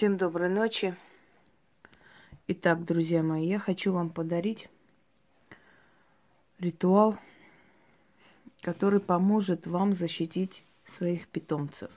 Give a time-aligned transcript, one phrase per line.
[0.00, 0.96] Всем доброй ночи.
[2.46, 4.70] Итак, друзья мои, я хочу вам подарить
[6.58, 7.18] ритуал,
[8.62, 11.90] который поможет вам защитить своих питомцев.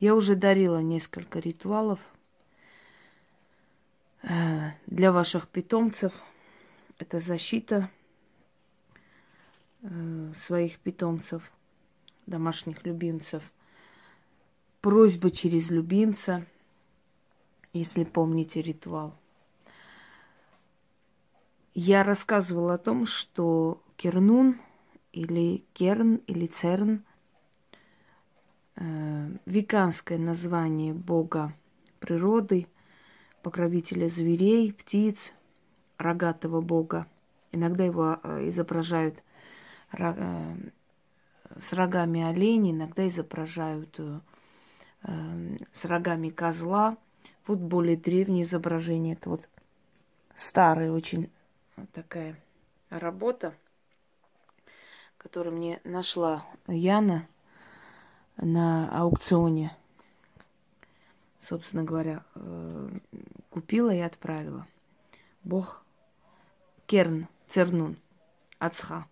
[0.00, 2.00] Я уже дарила несколько ритуалов
[4.22, 6.14] э, для ваших питомцев.
[6.98, 7.90] Это защита
[9.82, 11.52] э, своих питомцев,
[12.24, 13.42] домашних любимцев.
[14.80, 16.46] Просьба через любимца–
[17.74, 19.14] если помните ритуал.
[21.74, 24.60] Я рассказывала о том, что Кернун
[25.12, 27.04] или Керн или Церн
[28.76, 31.52] э, веганское название бога
[31.98, 32.68] природы,
[33.42, 35.32] покровителя зверей, птиц,
[35.98, 37.06] рогатого бога.
[37.50, 39.22] Иногда его э, изображают
[39.92, 40.54] э,
[41.58, 44.20] с рогами оленя, иногда изображают э,
[45.04, 46.96] э, с рогами козла.
[47.46, 49.14] Вот более древнее изображение.
[49.14, 49.48] Это вот
[50.34, 51.30] старая очень
[51.92, 52.36] такая
[52.90, 53.54] работа,
[55.18, 57.28] которую мне нашла Яна
[58.36, 59.76] на аукционе.
[61.40, 62.90] Собственно говоря, э,
[63.50, 64.66] купила и отправила.
[65.42, 65.84] Бог
[66.86, 67.98] Керн, Цернун,
[68.58, 69.06] Ацха.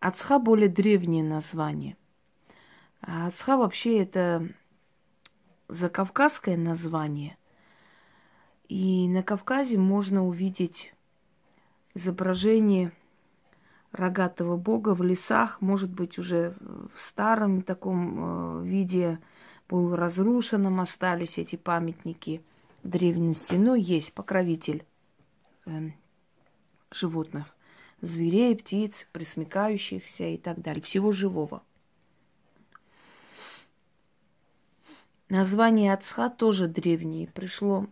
[0.00, 1.96] Ацха более древнее название.
[3.00, 4.48] А Ацха вообще это
[5.68, 7.36] закавказское название.
[8.68, 10.94] И на Кавказе можно увидеть
[11.94, 12.92] изображение
[13.92, 19.20] рогатого бога в лесах, может быть, уже в старом таком э, виде
[19.68, 22.42] полуразрушенном остались эти памятники
[22.82, 24.84] древности, но есть покровитель
[25.66, 25.90] э,
[26.90, 27.54] животных,
[28.00, 31.62] зверей, птиц, присмыкающихся и так далее, всего живого–
[35.28, 37.28] Название Ацха тоже древнее.
[37.28, 37.86] Пришло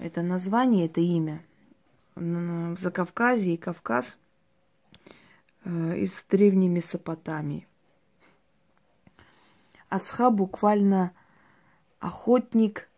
[0.00, 1.42] это название, это имя
[2.14, 4.16] в Закавказье и Кавказ
[5.64, 7.66] э, из древней Месопотамии.
[9.88, 11.12] Ацха буквально
[11.98, 12.88] охотник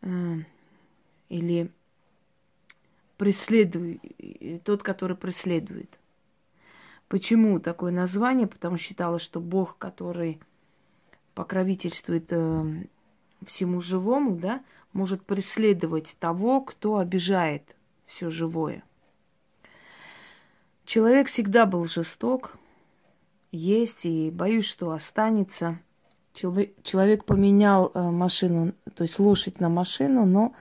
[0.00, 0.38] э,
[1.28, 1.70] или
[3.16, 4.00] преследует,
[4.64, 5.98] тот, который преследует.
[7.08, 8.46] Почему такое название?
[8.46, 10.40] Потому что считалось, что Бог, который
[11.34, 12.84] покровительствует э,
[13.46, 14.62] всему живому, да,
[14.92, 17.76] может преследовать того, кто обижает
[18.06, 18.82] все живое.
[20.84, 22.56] Человек всегда был жесток,
[23.50, 25.78] есть и боюсь, что останется.
[26.34, 30.54] Человек поменял э, машину, то есть лошадь на машину, но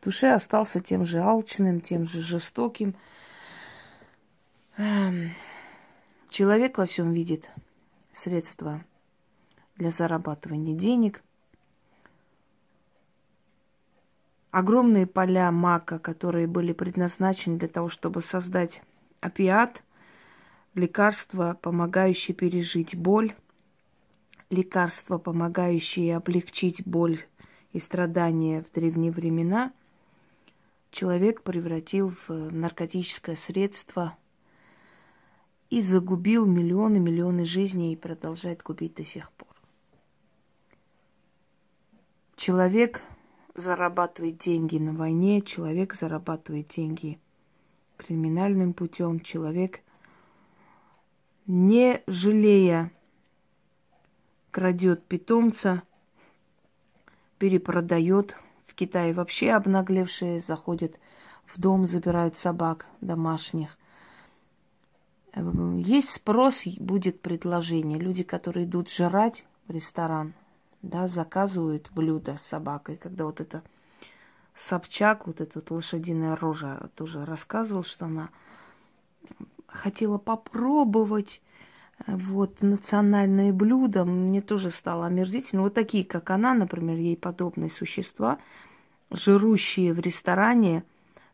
[0.00, 2.94] в душе остался тем же алчным, тем же жестоким.
[4.76, 5.30] Эм,
[6.28, 7.48] человек во всем видит
[8.12, 8.82] средства
[9.82, 11.22] для зарабатывания денег.
[14.52, 18.80] Огромные поля мака, которые были предназначены для того, чтобы создать
[19.20, 19.82] опиат,
[20.74, 23.34] лекарство, помогающее пережить боль,
[24.50, 27.18] лекарство, помогающее облегчить боль
[27.72, 29.72] и страдания в древние времена,
[30.92, 34.16] человек превратил в наркотическое средство
[35.70, 39.51] и загубил миллионы, миллионы жизней и продолжает губить до сих пор.
[42.42, 43.00] Человек
[43.54, 47.20] зарабатывает деньги на войне, человек зарабатывает деньги
[47.96, 49.78] криминальным путем, человек,
[51.46, 52.90] не жалея,
[54.50, 55.84] крадет питомца,
[57.38, 58.36] перепродает.
[58.66, 60.98] В Китае вообще обнаглевшие заходят
[61.46, 63.78] в дом, забирают собак домашних.
[65.36, 68.00] Есть спрос, будет предложение.
[68.00, 70.34] Люди, которые идут жрать в ресторан,
[70.82, 73.62] да, заказывают блюдо с собакой, когда вот это
[74.56, 78.28] Собчак, вот эта вот лошадиная рожа, тоже рассказывал, что она
[79.66, 81.40] хотела попробовать
[82.06, 84.04] э, вот национальные блюда.
[84.04, 85.62] Мне тоже стало омерзительно.
[85.62, 88.38] Вот такие, как она, например, ей подобные существа,
[89.10, 90.84] жирущие в ресторане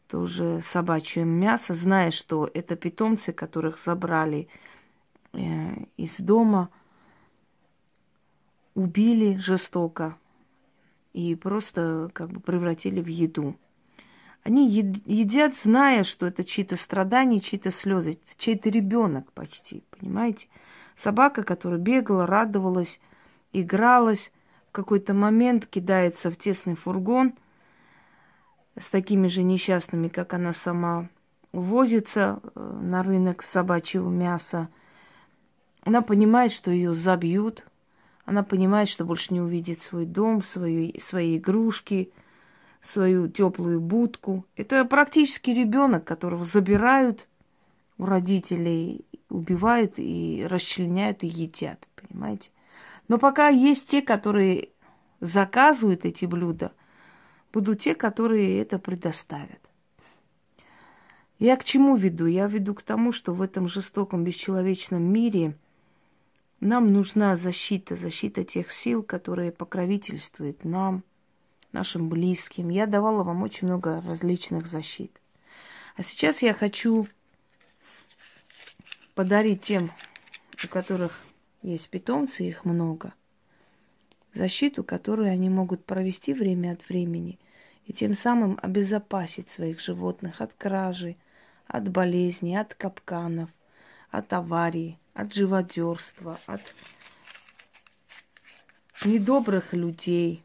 [0.06, 4.48] тоже собачье мясо, зная, что это питомцы, которых забрали
[5.32, 5.38] э,
[5.96, 6.68] из дома–
[8.78, 10.16] убили жестоко
[11.12, 13.56] и просто как бы превратили в еду.
[14.44, 20.46] Они едят, зная, что это чьи-то страдания, чьи-то слезы, чей-то ребенок почти, понимаете?
[20.96, 23.00] Собака, которая бегала, радовалась,
[23.52, 24.32] игралась,
[24.68, 27.34] в какой-то момент кидается в тесный фургон
[28.78, 31.08] с такими же несчастными, как она сама,
[31.50, 34.68] увозится э, на рынок собачьего мяса.
[35.82, 37.64] Она понимает, что ее забьют,
[38.28, 42.12] Она понимает, что больше не увидит свой дом, свои, свои игрушки,
[42.82, 44.44] свою теплую будку.
[44.54, 47.26] Это практически ребенок, которого забирают
[47.96, 52.50] у родителей, убивают и расчленяют и едят, понимаете?
[53.08, 54.68] Но пока есть те, которые
[55.20, 56.72] заказывают эти блюда,
[57.50, 59.70] будут те, которые это предоставят.
[61.38, 62.26] Я к чему веду?
[62.26, 65.56] Я веду к тому, что в этом жестоком, бесчеловечном мире
[66.60, 71.04] нам нужна защита, защита тех сил, которые покровительствуют нам,
[71.72, 72.68] нашим близким.
[72.68, 75.12] Я давала вам очень много различных защит.
[75.96, 77.06] А сейчас я хочу
[79.14, 79.92] подарить тем,
[80.64, 81.20] у которых
[81.62, 83.12] есть питомцы, их много,
[84.32, 87.38] защиту, которую они могут провести время от времени
[87.86, 91.16] и тем самым обезопасить своих животных от кражи,
[91.66, 93.50] от болезней, от капканов,
[94.10, 96.62] от аварий, от живодерства, от
[99.04, 100.44] недобрых людей,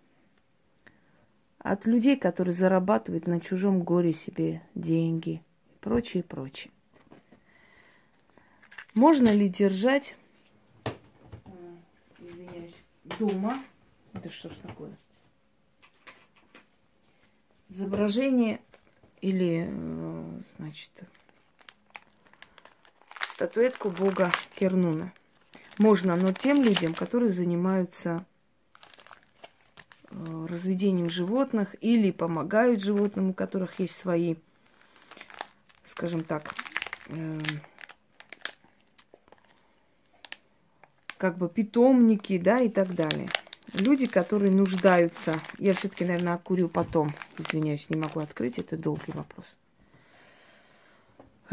[1.59, 6.73] от людей, которые зарабатывают на чужом горе себе деньги и прочее, прочее.
[8.95, 10.15] Можно ли держать,
[12.17, 12.83] извиняюсь,
[13.19, 13.53] дома,
[14.13, 14.97] да что ж такое,
[17.69, 18.59] изображение
[19.21, 20.89] или, э, значит,
[23.43, 25.11] статуэтку бога Кернуна.
[25.77, 28.23] Можно, но тем людям, которые занимаются
[30.09, 34.35] э, разведением животных или помогают животным, у которых есть свои,
[35.91, 36.55] скажем так,
[37.09, 37.37] э,
[41.17, 43.27] как бы питомники, да, и так далее.
[43.73, 45.35] Люди, которые нуждаются.
[45.57, 47.09] Я все-таки, наверное, окурю потом.
[47.37, 49.57] Извиняюсь, не могу открыть, это долгий вопрос.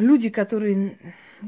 [0.00, 0.96] Люди, которые,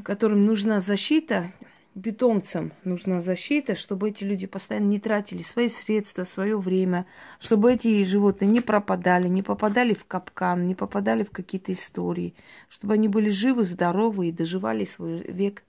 [0.03, 1.51] которым нужна защита,
[1.99, 7.07] питомцам нужна защита, чтобы эти люди постоянно не тратили свои средства, свое время,
[7.39, 12.35] чтобы эти животные не пропадали, не попадали в капкан, не попадали в какие-то истории,
[12.69, 15.63] чтобы они были живы, здоровы и доживали свой век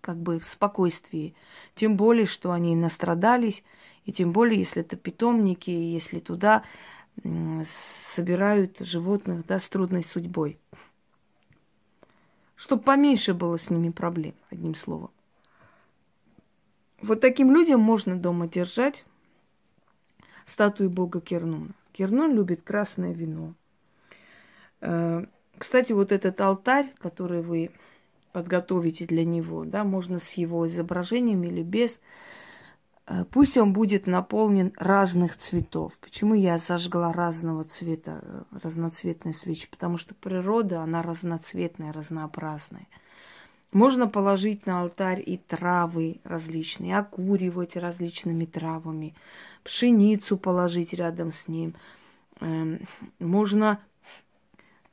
[0.00, 1.34] как бы в спокойствии.
[1.76, 3.62] Тем более, что они настрадались,
[4.06, 6.64] и тем более, если это питомники, если туда
[7.22, 10.58] собирают животных да, с трудной судьбой.
[12.60, 15.10] Чтобы поменьше было с ними проблем, одним словом.
[17.00, 19.06] Вот таким людям можно дома держать
[20.44, 21.70] статую бога Кернуна.
[21.92, 23.54] Кернун любит красное вино.
[24.82, 25.24] Э,
[25.56, 27.70] кстати, вот этот алтарь, который вы
[28.32, 31.98] подготовите для него, да, можно с его изображением или без.
[33.06, 35.98] Э, пусть он будет наполнен разных цветов.
[36.00, 39.68] Почему я зажгла разного цвета, э, разноцветные свечи?
[39.70, 42.86] Потому что природа, она разноцветная, разнообразная.
[43.72, 49.14] Можно положить на алтарь и травы различные, окуривать различными травами,
[49.62, 51.74] пшеницу положить рядом с ним.
[52.40, 52.80] Эм,
[53.20, 53.78] можно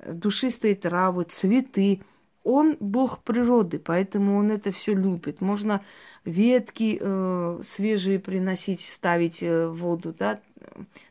[0.05, 2.01] душистые травы, цветы–
[2.47, 5.41] он бог природы, поэтому он это все любит.
[5.41, 5.83] Можно
[6.23, 10.39] ветки э, свежие приносить, ставить э, в воду, да,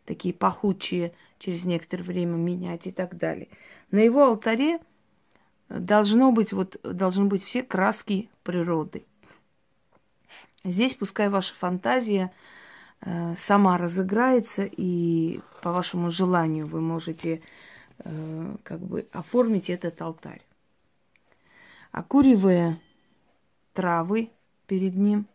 [0.06, 3.48] такие пахучие, через некоторое время менять и так далее.
[3.90, 4.80] На его алтаре
[5.68, 9.04] должно быть, вот, должны быть все краски природы.
[10.64, 12.32] Здесь пускай ваша фантазия
[13.02, 17.42] э, сама разыграется, и по вашему желанию вы можете
[17.98, 20.40] э, как бы оформить этот алтарь
[21.96, 22.78] окуривая
[23.72, 24.28] травы
[24.66, 25.26] перед ним,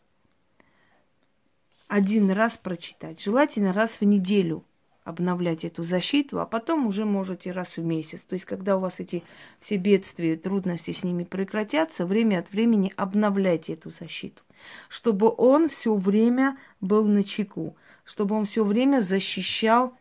[1.87, 3.19] один раз прочитать.
[3.19, 4.63] Желательно раз в неделю
[5.03, 8.21] обновлять эту защиту, а потом уже можете раз в месяц.
[8.21, 9.23] То есть, когда у вас эти
[9.59, 14.43] все бедствия, трудности с ними прекратятся, время от времени обновляйте эту защиту,
[14.87, 19.97] чтобы он все время был на чеку, чтобы он все время защищал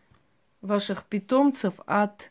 [0.60, 2.30] ваших питомцев от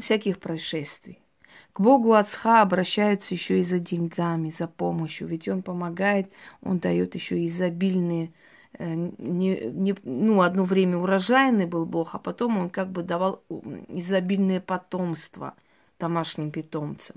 [0.00, 1.20] всяких происшествий.
[1.78, 6.28] К Богу Ацха обращаются еще и за деньгами, за помощью, ведь Он помогает,
[6.60, 8.32] Он дает еще изобильные,
[8.72, 13.44] э, не, не, ну, одно время урожайный был Бог, а потом Он как бы давал
[13.86, 15.54] изобильное потомство
[16.00, 17.14] домашним питомцам.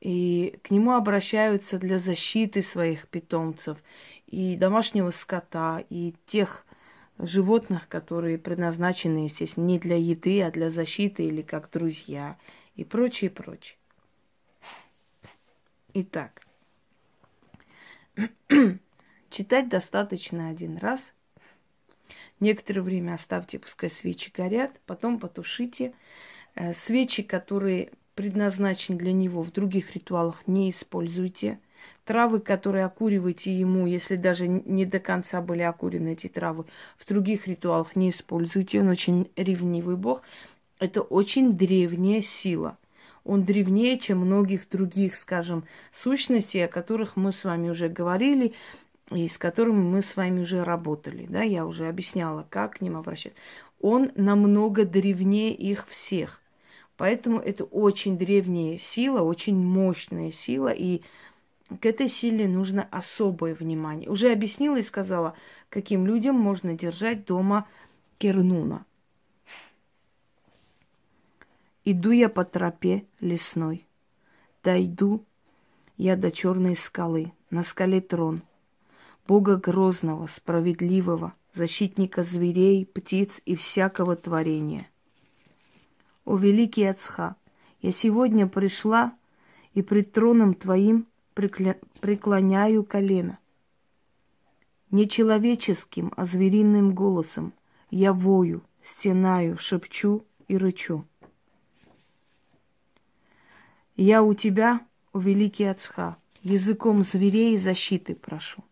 [0.00, 3.78] И к нему обращаются для защиты своих питомцев,
[4.26, 6.66] и домашнего скота, и тех
[7.16, 12.36] животных, которые предназначены, естественно, не для еды, а для защиты или как друзья
[12.76, 13.78] и прочее, прочее.
[15.94, 16.42] Итак,
[19.30, 21.00] читать достаточно один раз.
[22.38, 25.94] Некоторое время оставьте, пускай свечи горят, потом потушите.
[26.54, 31.60] Э, свечи, которые предназначены для него в других ритуалах, не используйте.
[32.04, 36.64] Травы, которые окуриваете ему, если даже не до конца были окурены эти травы,
[36.98, 38.80] в других ритуалах не используйте.
[38.80, 40.22] Он очень ревнивый бог.
[40.78, 42.76] Это очень древняя сила.
[43.24, 48.54] Он древнее, чем многих других, скажем, сущностей, о которых мы с вами уже говорили
[49.10, 51.26] и с которыми мы с вами уже работали.
[51.28, 53.38] Да, я уже объясняла, как к ним обращаться.
[53.80, 56.40] Он намного древнее их всех.
[56.96, 61.02] Поэтому это очень древняя сила, очень мощная сила, и
[61.80, 64.08] к этой силе нужно особое внимание.
[64.08, 65.34] Уже объяснила и сказала,
[65.68, 67.66] каким людям можно держать дома
[68.18, 68.84] кернуна.
[71.86, 73.86] Иду я по тропе лесной,
[74.62, 75.24] дойду
[75.96, 78.42] я до черной скалы, на скале трон,
[79.26, 84.86] Бога грозного, справедливого, защитника зверей, птиц и всякого творения–
[86.26, 87.36] о великий Ацха,
[87.80, 89.14] я сегодня пришла
[89.74, 91.78] и пред троном Твоим прикля...
[92.00, 93.38] преклоняю колено.
[94.90, 97.52] Не человеческим, а звериным голосом
[97.90, 101.06] я вою, стенаю, шепчу и рычу.
[103.96, 108.62] Я у тебя, о великий Ацха, языком зверей защиты прошу.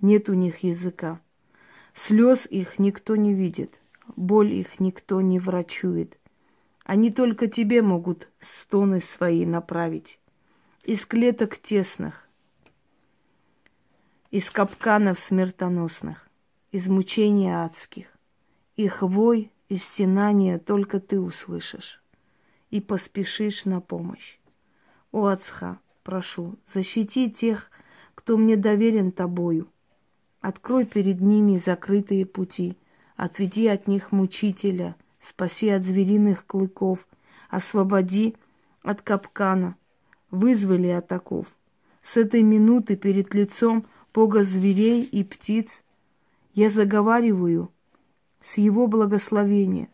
[0.00, 1.20] Нет у них языка.
[1.92, 3.80] Слез их никто не видит,
[4.14, 6.16] боль их никто не врачует.
[6.84, 10.20] Они только тебе могут стоны свои направить.
[10.84, 12.28] Из клеток тесных,
[14.30, 16.28] из капканов смертоносных,
[16.70, 18.06] из мучений адских.
[18.76, 22.00] Их вой и стенания только ты услышишь
[22.70, 24.38] и поспешишь на помощь.
[25.12, 27.70] О, Ацха, прошу, защити тех,
[28.14, 29.68] кто мне доверен тобою.
[30.40, 32.76] Открой перед ними закрытые пути,
[33.16, 37.06] отведи от них мучителя— спаси от звериных клыков,
[37.48, 38.36] освободи
[38.82, 39.76] от капкана,
[40.30, 41.46] вызвали атаков.
[42.02, 45.84] С этой минуты перед лицом Бога зверей и птиц
[46.54, 47.70] я заговариваю
[48.40, 49.88] с Его благословения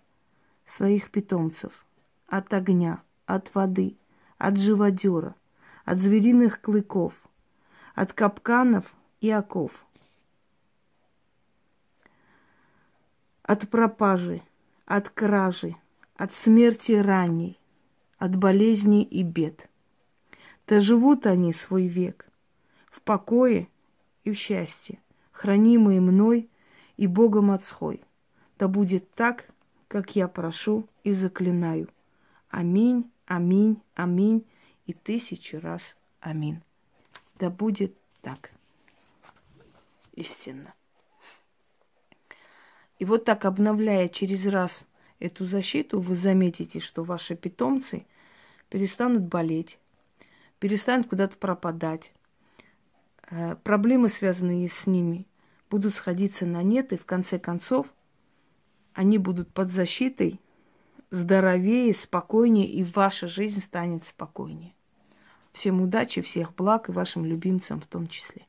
[0.66, 1.84] своих питомцев
[2.26, 3.96] от огня, от воды,
[4.38, 5.34] от живодера,
[5.84, 7.14] от звериных клыков,
[7.94, 9.84] от капканов и оков,
[13.42, 14.42] от пропажи,
[14.86, 15.76] от кражи,
[16.16, 17.58] от смерти ранней,
[18.18, 19.68] от болезней и бед.
[20.66, 22.26] Да живут они свой век
[22.90, 23.68] в покое
[24.24, 24.98] и в счастье,
[25.32, 26.48] хранимые мной
[26.96, 28.02] и Богом Отцой.
[28.58, 29.46] Да будет так,
[29.88, 31.88] как я прошу и заклинаю.
[32.56, 34.46] Аминь, аминь, аминь
[34.86, 36.60] и тысячу раз аминь.
[37.34, 38.52] Да будет так.
[40.12, 40.72] Истинно.
[43.00, 44.86] И вот так, обновляя через раз
[45.18, 48.06] эту защиту, вы заметите, что ваши питомцы
[48.68, 49.80] перестанут болеть,
[50.60, 52.12] перестанут куда-то пропадать.
[53.30, 55.26] Э, проблемы, связанные с ними,
[55.70, 57.92] будут сходиться на нет, и в конце концов
[58.92, 60.38] они будут под защитой,
[61.14, 64.74] здоровее, спокойнее, и ваша жизнь станет спокойнее.
[65.52, 68.46] Всем удачи, всех благ и вашим любимцам в том числе.